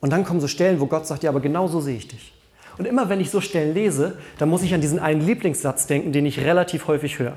Und 0.00 0.10
dann 0.10 0.24
kommen 0.24 0.40
so 0.40 0.48
Stellen, 0.48 0.80
wo 0.80 0.86
Gott 0.86 1.06
sagt, 1.06 1.22
ja, 1.22 1.30
aber 1.30 1.40
genau 1.40 1.68
so 1.68 1.80
sehe 1.80 1.96
ich 1.96 2.08
dich. 2.08 2.32
Und 2.78 2.86
immer 2.86 3.08
wenn 3.08 3.20
ich 3.20 3.30
so 3.30 3.40
Stellen 3.40 3.74
lese, 3.74 4.18
dann 4.38 4.48
muss 4.48 4.62
ich 4.62 4.74
an 4.74 4.80
diesen 4.80 4.98
einen 4.98 5.20
Lieblingssatz 5.20 5.86
denken, 5.86 6.12
den 6.12 6.26
ich 6.26 6.40
relativ 6.40 6.86
häufig 6.88 7.18
höre. 7.18 7.36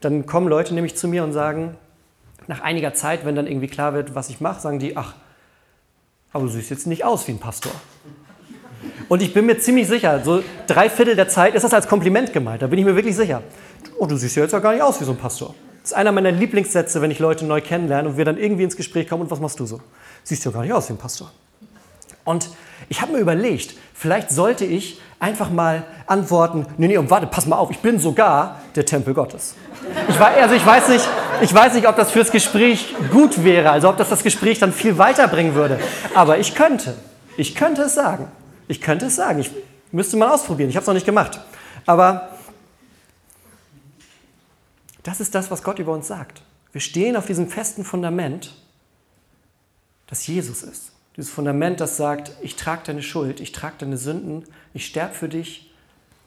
Dann 0.00 0.24
kommen 0.24 0.48
Leute 0.48 0.74
nämlich 0.74 0.96
zu 0.96 1.08
mir 1.08 1.22
und 1.24 1.32
sagen, 1.32 1.76
nach 2.46 2.62
einiger 2.62 2.94
Zeit, 2.94 3.24
wenn 3.26 3.34
dann 3.34 3.46
irgendwie 3.46 3.68
klar 3.68 3.92
wird, 3.92 4.14
was 4.14 4.30
ich 4.30 4.40
mache, 4.40 4.60
sagen 4.60 4.78
die, 4.78 4.96
ach, 4.96 5.14
aber 6.32 6.44
du 6.44 6.50
siehst 6.50 6.70
jetzt 6.70 6.86
nicht 6.86 7.04
aus 7.04 7.28
wie 7.28 7.32
ein 7.32 7.38
Pastor. 7.38 7.72
Und 9.08 9.22
ich 9.22 9.34
bin 9.34 9.46
mir 9.46 9.58
ziemlich 9.58 9.88
sicher, 9.88 10.22
so 10.24 10.42
drei 10.66 10.88
Viertel 10.88 11.16
der 11.16 11.28
Zeit 11.28 11.54
ist 11.54 11.62
das 11.62 11.74
als 11.74 11.86
Kompliment 11.88 12.32
gemeint. 12.32 12.62
Da 12.62 12.68
bin 12.68 12.78
ich 12.78 12.84
mir 12.84 12.96
wirklich 12.96 13.16
sicher. 13.16 13.42
Oh, 13.98 14.06
du 14.06 14.16
siehst 14.16 14.36
ja 14.36 14.44
jetzt 14.44 14.52
ja 14.52 14.60
gar 14.60 14.72
nicht 14.72 14.82
aus 14.82 15.00
wie 15.00 15.04
so 15.04 15.12
ein 15.12 15.18
Pastor. 15.18 15.54
Das 15.82 15.90
ist 15.90 15.96
einer 15.96 16.12
meiner 16.12 16.30
Lieblingssätze, 16.30 17.02
wenn 17.02 17.10
ich 17.10 17.18
Leute 17.18 17.44
neu 17.44 17.60
kennenlerne 17.60 18.08
und 18.08 18.16
wir 18.16 18.24
dann 18.24 18.38
irgendwie 18.38 18.64
ins 18.64 18.76
Gespräch 18.76 19.08
kommen. 19.08 19.22
Und 19.22 19.30
was 19.30 19.40
machst 19.40 19.58
du 19.60 19.66
so? 19.66 19.80
Siehst 20.22 20.44
ja 20.44 20.50
gar 20.50 20.62
nicht 20.62 20.72
aus 20.72 20.88
wie 20.88 20.94
ein 20.94 20.98
Pastor. 20.98 21.30
Und 22.24 22.50
ich 22.88 23.00
habe 23.00 23.12
mir 23.12 23.18
überlegt, 23.18 23.74
vielleicht 23.94 24.30
sollte 24.30 24.64
ich 24.64 25.00
einfach 25.18 25.50
mal 25.50 25.84
antworten, 26.06 26.66
nee, 26.78 26.88
nee, 26.88 26.96
und 26.96 27.10
warte, 27.10 27.26
pass 27.26 27.46
mal 27.46 27.56
auf, 27.56 27.70
ich 27.70 27.78
bin 27.80 27.98
sogar 27.98 28.60
der 28.74 28.86
Tempel 28.86 29.14
Gottes. 29.14 29.54
Ich 30.08 30.18
weiß, 30.18 30.42
also 30.42 30.54
ich 30.54 30.64
weiß, 30.64 30.88
nicht, 30.88 31.08
ich 31.42 31.54
weiß 31.54 31.74
nicht, 31.74 31.86
ob 31.86 31.96
das 31.96 32.10
fürs 32.10 32.30
Gespräch 32.30 32.94
gut 33.10 33.44
wäre, 33.44 33.70
also 33.70 33.88
ob 33.88 33.96
das 33.96 34.08
das 34.08 34.22
Gespräch 34.22 34.58
dann 34.58 34.72
viel 34.72 34.98
weiterbringen 34.98 35.54
würde. 35.54 35.78
Aber 36.14 36.38
ich 36.38 36.54
könnte, 36.54 36.94
ich 37.36 37.54
könnte 37.54 37.82
es 37.82 37.94
sagen. 37.94 38.28
Ich 38.68 38.80
könnte 38.80 39.06
es 39.06 39.16
sagen. 39.16 39.40
Ich 39.40 39.50
müsste 39.92 40.16
mal 40.16 40.30
ausprobieren. 40.30 40.70
Ich 40.70 40.76
habe 40.76 40.82
es 40.82 40.86
noch 40.86 40.94
nicht 40.94 41.06
gemacht. 41.06 41.40
Aber 41.86 42.30
das 45.02 45.20
ist 45.20 45.34
das, 45.34 45.50
was 45.50 45.62
Gott 45.62 45.78
über 45.78 45.92
uns 45.92 46.06
sagt. 46.06 46.42
Wir 46.72 46.80
stehen 46.80 47.16
auf 47.16 47.26
diesem 47.26 47.48
festen 47.48 47.84
Fundament, 47.84 48.54
das 50.06 50.26
Jesus 50.26 50.62
ist. 50.62 50.92
Dieses 51.16 51.30
Fundament, 51.30 51.80
das 51.80 51.96
sagt, 51.96 52.32
ich 52.40 52.56
trage 52.56 52.82
deine 52.86 53.02
Schuld, 53.02 53.40
ich 53.40 53.52
trage 53.52 53.76
deine 53.78 53.96
Sünden, 53.96 54.44
ich 54.74 54.86
sterbe 54.86 55.14
für 55.14 55.28
dich 55.28 55.72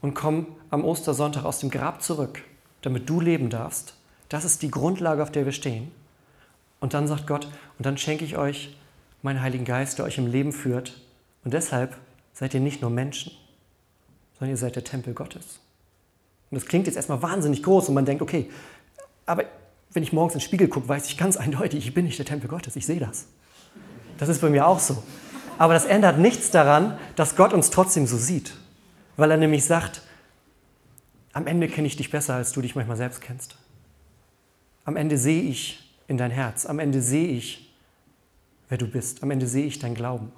und 0.02 0.14
komme 0.14 0.46
am 0.70 0.84
Ostersonntag 0.84 1.44
aus 1.44 1.60
dem 1.60 1.70
Grab 1.70 2.02
zurück, 2.02 2.42
damit 2.82 3.08
du 3.08 3.20
leben 3.20 3.48
darfst. 3.50 3.94
Das 4.28 4.44
ist 4.44 4.62
die 4.62 4.70
Grundlage, 4.70 5.22
auf 5.22 5.32
der 5.32 5.44
wir 5.44 5.52
stehen. 5.52 5.90
Und 6.80 6.92
dann 6.92 7.08
sagt 7.08 7.26
Gott, 7.26 7.46
und 7.78 7.86
dann 7.86 7.96
schenke 7.96 8.24
ich 8.24 8.36
euch 8.36 8.76
meinen 9.22 9.40
Heiligen 9.40 9.64
Geist, 9.64 9.98
der 9.98 10.04
euch 10.04 10.18
im 10.18 10.26
Leben 10.26 10.52
führt. 10.52 11.00
Und 11.44 11.54
deshalb 11.54 11.96
seid 12.34 12.52
ihr 12.52 12.60
nicht 12.60 12.82
nur 12.82 12.90
Menschen, 12.90 13.32
sondern 14.38 14.50
ihr 14.50 14.58
seid 14.58 14.76
der 14.76 14.84
Tempel 14.84 15.14
Gottes. 15.14 15.60
Und 16.50 16.60
das 16.60 16.66
klingt 16.66 16.86
jetzt 16.86 16.96
erstmal 16.96 17.22
wahnsinnig 17.22 17.62
groß 17.62 17.88
und 17.88 17.94
man 17.94 18.04
denkt, 18.04 18.22
okay, 18.22 18.50
aber 19.24 19.44
wenn 19.92 20.02
ich 20.02 20.12
morgens 20.12 20.34
in 20.34 20.40
den 20.40 20.44
Spiegel 20.44 20.68
gucke, 20.68 20.88
weiß 20.88 21.06
ich 21.06 21.16
ganz 21.16 21.36
eindeutig, 21.36 21.86
ich 21.86 21.94
bin 21.94 22.04
nicht 22.04 22.18
der 22.18 22.26
Tempel 22.26 22.48
Gottes, 22.48 22.76
ich 22.76 22.84
sehe 22.84 23.00
das. 23.00 23.28
Das 24.18 24.28
ist 24.28 24.40
bei 24.40 24.50
mir 24.50 24.66
auch 24.66 24.78
so. 24.78 25.02
Aber 25.58 25.74
das 25.74 25.84
ändert 25.84 26.18
nichts 26.18 26.50
daran, 26.50 26.98
dass 27.16 27.36
Gott 27.36 27.52
uns 27.52 27.70
trotzdem 27.70 28.06
so 28.06 28.16
sieht. 28.16 28.54
Weil 29.16 29.30
er 29.30 29.36
nämlich 29.36 29.64
sagt, 29.64 30.02
am 31.32 31.46
Ende 31.46 31.68
kenne 31.68 31.86
ich 31.86 31.96
dich 31.96 32.10
besser, 32.10 32.34
als 32.34 32.52
du 32.52 32.60
dich 32.60 32.74
manchmal 32.74 32.96
selbst 32.96 33.20
kennst. 33.20 33.56
Am 34.84 34.96
Ende 34.96 35.18
sehe 35.18 35.42
ich 35.42 35.96
in 36.08 36.16
dein 36.16 36.30
Herz. 36.30 36.66
Am 36.66 36.78
Ende 36.78 37.00
sehe 37.00 37.28
ich, 37.28 37.74
wer 38.68 38.78
du 38.78 38.86
bist. 38.86 39.22
Am 39.22 39.30
Ende 39.30 39.46
sehe 39.46 39.66
ich 39.66 39.78
dein 39.78 39.94
Glauben. 39.94 40.32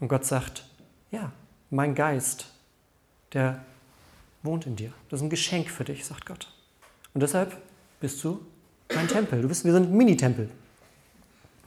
Und 0.00 0.08
Gott 0.08 0.24
sagt, 0.24 0.64
ja, 1.10 1.32
mein 1.70 1.94
Geist, 1.94 2.46
der 3.32 3.64
wohnt 4.42 4.66
in 4.66 4.76
dir. 4.76 4.92
Das 5.08 5.20
ist 5.20 5.24
ein 5.24 5.30
Geschenk 5.30 5.70
für 5.70 5.84
dich, 5.84 6.04
sagt 6.04 6.26
Gott. 6.26 6.52
Und 7.14 7.22
deshalb 7.22 7.56
bist 8.00 8.22
du 8.22 8.40
mein 8.94 9.08
Tempel. 9.08 9.42
Du 9.42 9.48
bist, 9.48 9.64
wir 9.64 9.72
sind 9.72 9.90
ein 9.90 9.96
Mini-Tempel. 9.96 10.50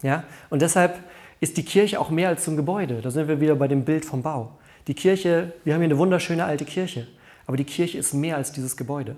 Ja? 0.01 0.23
Und 0.49 0.61
deshalb 0.61 0.99
ist 1.39 1.57
die 1.57 1.65
Kirche 1.65 1.99
auch 1.99 2.09
mehr 2.09 2.29
als 2.29 2.45
so 2.45 2.51
ein 2.51 2.57
Gebäude. 2.57 3.01
Da 3.01 3.11
sind 3.11 3.27
wir 3.27 3.39
wieder 3.41 3.55
bei 3.55 3.67
dem 3.67 3.83
Bild 3.83 4.05
vom 4.05 4.21
Bau. 4.21 4.57
Die 4.87 4.93
Kirche, 4.93 5.53
wir 5.63 5.73
haben 5.73 5.81
hier 5.81 5.89
eine 5.89 5.97
wunderschöne 5.97 6.45
alte 6.45 6.65
Kirche, 6.65 7.07
aber 7.45 7.57
die 7.57 7.63
Kirche 7.63 7.97
ist 7.97 8.13
mehr 8.13 8.37
als 8.37 8.51
dieses 8.51 8.77
Gebäude. 8.77 9.15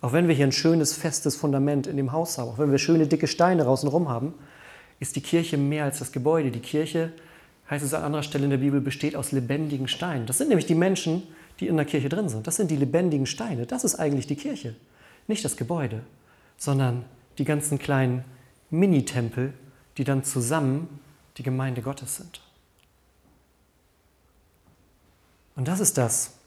Auch 0.00 0.12
wenn 0.12 0.28
wir 0.28 0.34
hier 0.34 0.46
ein 0.46 0.52
schönes, 0.52 0.94
festes 0.94 1.36
Fundament 1.36 1.86
in 1.86 1.96
dem 1.96 2.12
Haus 2.12 2.38
haben, 2.38 2.48
auch 2.48 2.58
wenn 2.58 2.70
wir 2.70 2.78
schöne, 2.78 3.06
dicke 3.06 3.26
Steine 3.26 3.64
draußen 3.64 3.90
haben, 4.08 4.34
ist 4.98 5.16
die 5.16 5.20
Kirche 5.20 5.56
mehr 5.56 5.84
als 5.84 5.98
das 5.98 6.12
Gebäude. 6.12 6.50
Die 6.50 6.60
Kirche 6.60 7.12
heißt 7.68 7.84
es 7.84 7.94
an 7.94 8.02
anderer 8.02 8.22
Stelle 8.22 8.44
in 8.44 8.50
der 8.50 8.58
Bibel, 8.58 8.80
besteht 8.80 9.14
aus 9.14 9.32
lebendigen 9.32 9.88
Steinen. 9.88 10.26
Das 10.26 10.38
sind 10.38 10.48
nämlich 10.48 10.66
die 10.66 10.74
Menschen, 10.74 11.22
die 11.60 11.68
in 11.68 11.76
der 11.76 11.86
Kirche 11.86 12.08
drin 12.08 12.28
sind. 12.28 12.46
Das 12.46 12.56
sind 12.56 12.70
die 12.70 12.76
lebendigen 12.76 13.26
Steine. 13.26 13.66
Das 13.66 13.84
ist 13.84 13.96
eigentlich 13.96 14.26
die 14.26 14.36
Kirche. 14.36 14.74
Nicht 15.28 15.44
das 15.44 15.56
Gebäude, 15.56 16.00
sondern 16.56 17.04
die 17.38 17.44
ganzen 17.44 17.78
kleinen 17.78 18.24
Minitempel, 18.70 19.52
die 20.00 20.04
dann 20.04 20.24
zusammen 20.24 20.98
die 21.36 21.42
Gemeinde 21.42 21.82
Gottes 21.82 22.16
sind. 22.16 22.40
Und 25.56 25.68
das 25.68 25.78
ist 25.78 25.98
das, 25.98 26.38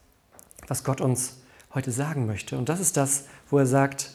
was 0.67 0.83
Gott 0.83 1.01
uns 1.01 1.37
heute 1.71 1.91
sagen 1.91 2.25
möchte. 2.25 2.57
Und 2.57 2.67
das 2.67 2.79
ist 2.79 2.97
das, 2.97 3.25
wo 3.51 3.59
er 3.59 3.67
sagt, 3.67 4.09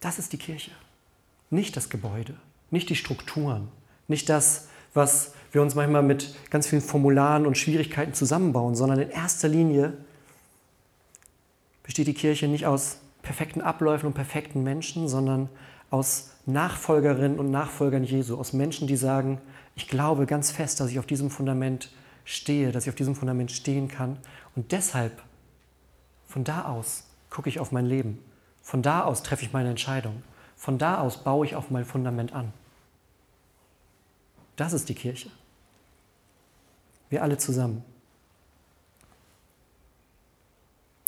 das 0.00 0.18
ist 0.18 0.32
die 0.32 0.38
Kirche. 0.38 0.70
Nicht 1.50 1.76
das 1.76 1.90
Gebäude, 1.90 2.36
nicht 2.70 2.88
die 2.88 2.96
Strukturen, 2.96 3.68
nicht 4.06 4.30
das, 4.30 4.68
was 4.94 5.34
wir 5.52 5.60
uns 5.60 5.74
manchmal 5.74 6.02
mit 6.02 6.34
ganz 6.48 6.68
vielen 6.68 6.80
Formularen 6.80 7.46
und 7.46 7.58
Schwierigkeiten 7.58 8.14
zusammenbauen, 8.14 8.74
sondern 8.74 8.98
in 8.98 9.10
erster 9.10 9.48
Linie 9.48 9.92
besteht 11.82 12.06
die 12.06 12.14
Kirche 12.14 12.48
nicht 12.48 12.64
aus 12.64 12.96
perfekten 13.20 13.60
Abläufen 13.60 14.06
und 14.06 14.14
perfekten 14.14 14.62
Menschen, 14.62 15.06
sondern 15.06 15.50
aus 15.90 16.30
Nachfolgerinnen 16.46 17.38
und 17.38 17.50
Nachfolgern 17.50 18.04
Jesu, 18.04 18.38
aus 18.38 18.52
Menschen, 18.52 18.86
die 18.86 18.96
sagen, 18.96 19.40
ich 19.74 19.88
glaube 19.88 20.26
ganz 20.26 20.50
fest, 20.50 20.80
dass 20.80 20.90
ich 20.90 20.98
auf 20.98 21.06
diesem 21.06 21.30
Fundament 21.30 21.90
stehe, 22.24 22.72
dass 22.72 22.84
ich 22.84 22.90
auf 22.90 22.96
diesem 22.96 23.14
Fundament 23.14 23.50
stehen 23.50 23.88
kann 23.88 24.18
und 24.54 24.72
deshalb 24.72 25.22
von 26.26 26.44
da 26.44 26.66
aus 26.66 27.04
gucke 27.30 27.48
ich 27.48 27.60
auf 27.60 27.72
mein 27.72 27.86
Leben, 27.86 28.18
von 28.62 28.82
da 28.82 29.04
aus 29.04 29.22
treffe 29.22 29.44
ich 29.44 29.52
meine 29.52 29.70
Entscheidung, 29.70 30.22
von 30.56 30.78
da 30.78 31.00
aus 31.00 31.24
baue 31.24 31.46
ich 31.46 31.54
auf 31.54 31.70
mein 31.70 31.84
Fundament 31.84 32.32
an. 32.32 32.52
Das 34.56 34.72
ist 34.72 34.88
die 34.88 34.94
Kirche. 34.94 35.30
Wir 37.10 37.22
alle 37.22 37.38
zusammen. 37.38 37.84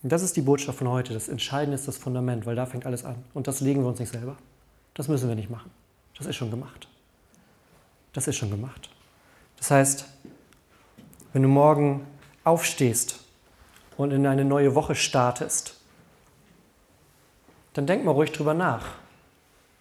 Und 0.03 0.11
das 0.13 0.23
ist 0.23 0.37
die 0.37 0.43
Botschaft 0.43 0.79
von 0.79 0.89
heute. 0.89 1.13
Das 1.13 1.29
Entscheidende 1.29 1.75
ist 1.75 1.87
das 1.87 1.99
Fundament, 1.99 2.47
weil 2.47 2.57
da 2.57 2.65
fängt 2.65 2.87
alles 2.87 3.05
an. 3.05 3.17
Und 3.35 3.49
das 3.49 3.61
legen 3.61 3.83
wir 3.83 3.89
uns 3.89 3.99
nicht 3.99 4.13
selber. 4.13 4.37
Das 5.01 5.09
müssen 5.09 5.31
wir 5.31 5.35
nicht 5.35 5.49
machen. 5.49 5.71
Das 6.19 6.27
ist 6.27 6.37
schon 6.37 6.51
gemacht. 6.51 6.87
Das 8.13 8.29
ist 8.29 8.37
schon 8.37 8.51
gemacht. 8.51 8.91
Das 9.57 9.71
heißt, 9.71 10.05
wenn 11.33 11.41
du 11.41 11.49
morgen 11.49 12.07
aufstehst 12.45 13.21
und 13.97 14.11
in 14.11 14.27
eine 14.27 14.45
neue 14.45 14.75
Woche 14.75 14.95
startest, 14.95 15.81
dann 17.73 17.87
denk 17.87 18.05
mal 18.05 18.11
ruhig 18.11 18.33
drüber 18.33 18.53
nach. 18.53 18.85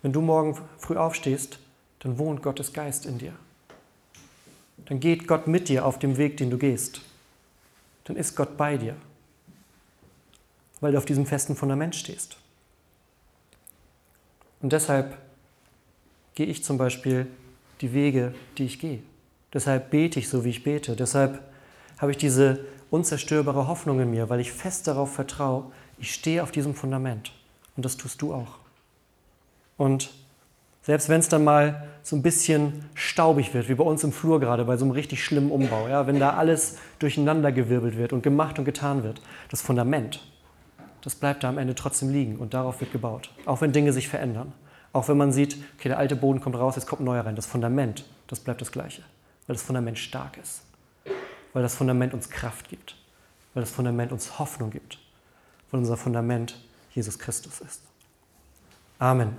Wenn 0.02 0.14
du 0.14 0.22
morgen 0.22 0.58
früh 0.78 0.96
aufstehst, 0.96 1.60
dann 2.00 2.18
wohnt 2.18 2.42
Gottes 2.42 2.72
Geist 2.72 3.06
in 3.06 3.18
dir 3.18 3.34
dann 4.86 5.00
geht 5.00 5.28
Gott 5.28 5.48
mit 5.48 5.70
dir 5.70 5.86
auf 5.86 6.00
dem 6.00 6.18
Weg, 6.18 6.38
den 6.38 6.50
du 6.50 6.58
gehst. 6.58 7.02
Dann 8.06 8.16
ist 8.16 8.36
Gott 8.36 8.58
bei 8.58 8.78
dir, 8.78 8.96
weil 10.80 10.92
du 10.94 10.98
auf 10.98 11.06
diesem 11.06 11.26
festen 11.28 11.56
Fundament 11.56 11.96
stehst. 11.96 12.38
Und 14.62 14.74
deshalb 14.74 15.18
gehe 16.36 16.46
ich 16.46 16.64
zum 16.64 16.78
Beispiel 16.78 17.28
die 17.82 17.94
Wege, 17.94 18.34
die 18.58 18.66
ich 18.66 18.80
gehe. 18.80 19.00
Deshalb 19.54 19.90
bete 19.90 20.20
ich 20.20 20.30
so, 20.30 20.44
wie 20.44 20.50
ich 20.50 20.64
bete. 20.64 20.96
Deshalb 20.96 21.42
habe 21.98 22.12
ich 22.12 22.18
diese 22.18 22.66
unzerstörbare 22.92 23.68
Hoffnung 23.68 24.00
in 24.00 24.12
mir, 24.12 24.30
weil 24.30 24.40
ich 24.40 24.52
fest 24.52 24.88
darauf 24.88 25.14
vertraue, 25.14 25.66
ich 25.98 26.14
stehe 26.14 26.44
auf 26.44 26.52
diesem 26.52 26.76
Fundament. 26.76 27.32
Und 27.76 27.86
das 27.86 27.98
tust 27.98 28.22
du 28.22 28.34
auch. 28.34 28.60
Und 29.78 30.12
selbst 30.82 31.10
wenn 31.10 31.20
es 31.20 31.30
dann 31.30 31.44
mal 31.44 31.88
so 32.04 32.16
ein 32.16 32.22
bisschen 32.22 32.86
staubig 32.96 33.54
wird, 33.54 33.70
wie 33.70 33.76
bei 33.76 33.84
uns 33.84 34.04
im 34.04 34.12
Flur 34.12 34.40
gerade, 34.40 34.66
bei 34.66 34.78
so 34.78 34.86
einem 34.86 34.92
richtig 34.92 35.24
schlimmen 35.24 35.52
Umbau, 35.52 35.88
ja, 35.88 36.08
wenn 36.08 36.20
da 36.20 36.34
alles 36.34 36.78
durcheinandergewirbelt 37.00 37.98
wird 37.98 38.14
und 38.14 38.24
gemacht 38.24 38.60
und 38.60 38.66
getan 38.66 39.04
wird, 39.04 39.22
das 39.50 39.62
Fundament, 39.62 40.22
das 41.02 41.16
bleibt 41.16 41.44
da 41.44 41.50
am 41.50 41.58
Ende 41.58 41.76
trotzdem 41.76 42.10
liegen 42.10 42.38
und 42.38 42.54
darauf 42.54 42.80
wird 42.82 42.92
gebaut. 42.92 43.32
Auch 43.46 43.62
wenn 43.62 43.72
Dinge 43.72 43.94
sich 43.94 44.08
verändern. 44.08 44.54
Auch 44.92 45.08
wenn 45.08 45.18
man 45.18 45.32
sieht, 45.32 45.58
okay, 45.78 45.90
der 45.90 46.00
alte 46.00 46.16
Boden 46.16 46.42
kommt 46.42 46.56
raus, 46.56 46.76
jetzt 46.76 46.88
kommt 46.88 47.02
ein 47.02 47.06
neuer 47.06 47.26
rein. 47.26 47.36
Das 47.36 47.46
Fundament, 47.46 48.06
das 48.28 48.40
bleibt 48.40 48.62
das 48.62 48.72
gleiche, 48.72 49.04
weil 49.46 49.56
das 49.56 49.62
Fundament 49.62 50.00
stark 50.00 50.38
ist, 50.38 50.64
weil 51.54 51.62
das 51.62 51.76
Fundament 51.76 52.14
uns 52.14 52.30
Kraft 52.30 52.70
gibt, 52.70 52.96
weil 53.54 53.62
das 53.62 53.72
Fundament 53.72 54.12
uns 54.12 54.40
Hoffnung 54.40 54.72
gibt, 54.72 55.00
weil 55.70 55.80
unser 55.80 55.98
Fundament 55.98 56.60
Jesus 56.92 57.20
Christus 57.20 57.62
ist. 57.62 57.84
Amen. 58.98 59.38